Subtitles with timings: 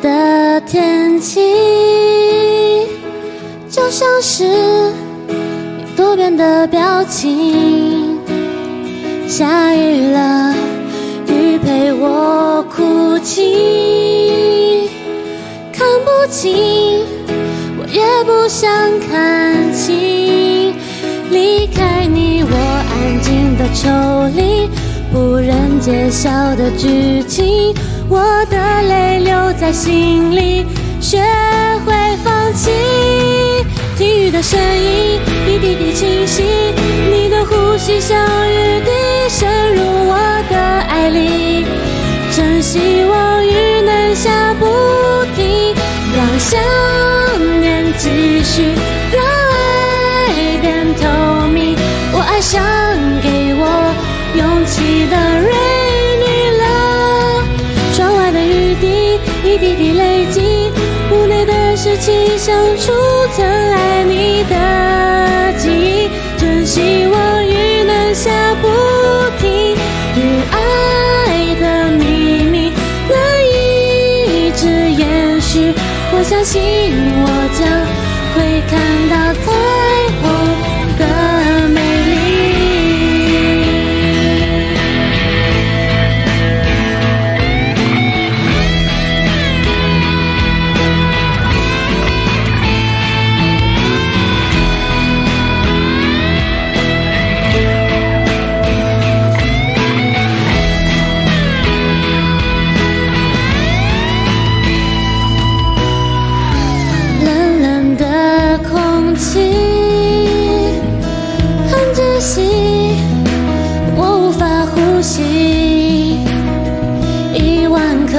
[0.00, 1.40] 的天气，
[3.68, 4.44] 就像是
[5.76, 8.18] 你多变的表情。
[9.26, 10.54] 下雨了，
[11.26, 14.88] 雨陪我哭泣，
[15.72, 17.04] 看不清，
[17.78, 18.70] 我也不想
[19.10, 20.74] 看清。
[21.30, 23.88] 离开你，我安静的抽
[24.34, 24.68] 离，
[25.12, 27.74] 不忍揭晓的剧情。
[28.08, 30.64] 我的泪留在心里，
[31.00, 31.18] 学
[31.84, 31.92] 会
[32.24, 32.70] 放弃。
[33.96, 36.42] 听雨的声音，一滴滴清晰。
[37.12, 38.16] 你的呼吸像
[38.48, 38.90] 雨滴
[39.28, 40.16] 渗入我
[40.50, 41.66] 的爱里。
[42.34, 42.78] 真希
[43.10, 44.66] 望雨能下不
[45.34, 45.74] 停，
[46.16, 46.60] 让想
[47.60, 48.08] 念继
[48.44, 48.62] 续，
[59.48, 60.70] 一滴滴累积，
[61.10, 62.92] 屋内的湿气像储
[63.34, 66.10] 存爱你的记忆。
[66.36, 68.30] 真希望雨能下
[68.60, 68.68] 不
[69.40, 69.74] 停，
[70.16, 70.20] 与
[70.52, 72.70] 爱的秘密
[73.08, 73.16] 能
[73.50, 75.72] 一直延续。
[76.12, 76.60] 我相信
[77.22, 77.26] 我
[77.58, 77.66] 将
[78.34, 79.16] 会看到
[115.08, 115.22] 起，
[117.32, 118.18] 一万颗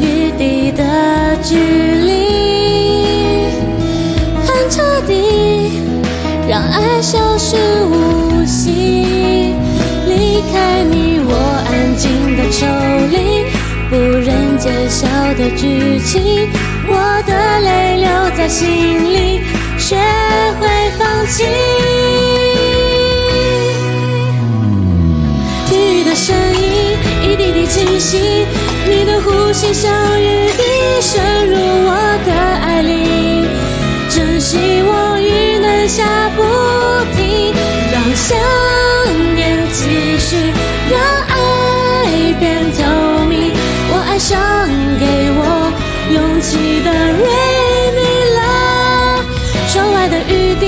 [0.00, 0.82] 雨滴的
[1.44, 2.10] 距离
[4.44, 5.14] 很彻底，
[6.48, 9.54] 让爱消失无息。
[10.08, 11.30] 离开你，我
[11.68, 12.66] 安静的抽
[13.12, 13.16] 离，
[13.88, 16.50] 不忍揭晓的剧情。
[16.88, 16.92] 我
[17.28, 18.66] 的泪留在心
[19.04, 19.40] 里，
[19.78, 19.94] 学
[20.58, 20.66] 会
[20.98, 21.85] 放弃。
[28.06, 28.46] 滴滴清晰，
[28.88, 29.90] 你的呼吸像
[30.20, 30.24] 雨
[30.56, 30.62] 滴。
[31.00, 31.90] 渗入我
[32.24, 32.90] 的爱里，
[34.10, 36.04] 真希望雨能下
[36.36, 36.42] 不
[37.16, 37.52] 停，
[37.92, 38.38] 让想
[39.34, 39.78] 念继
[40.18, 40.36] 续，
[40.90, 41.34] 让爱
[42.40, 42.78] 变透
[43.26, 43.34] 明。
[43.92, 44.40] 我爱上
[44.98, 45.04] 给
[45.38, 45.40] 我
[46.14, 47.22] 勇气的瑞
[47.96, 47.98] 米
[48.36, 48.40] 拉，
[49.72, 50.64] 窗外的雨滴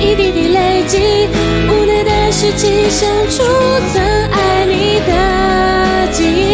[0.00, 0.94] 一滴滴累积，
[1.68, 3.34] 屋内的湿气像储
[3.92, 3.94] 存
[4.30, 4.36] 爱
[4.66, 4.72] 你
[5.06, 5.10] 的
[6.12, 6.45] 记忆，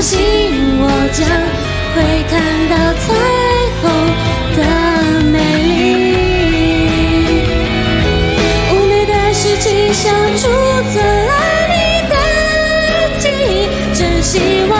[0.00, 0.18] 相信
[0.80, 1.20] 我，将
[1.94, 2.00] 会
[2.30, 2.32] 看
[2.70, 3.04] 到彩
[3.82, 3.84] 虹
[4.56, 4.60] 的
[5.28, 5.68] 美丽。
[8.72, 10.02] 五美的十七，像
[10.38, 10.42] 储
[10.90, 11.32] 存了
[11.68, 11.74] 你
[12.08, 12.14] 的
[13.18, 14.40] 记忆，真希
[14.70, 14.79] 望。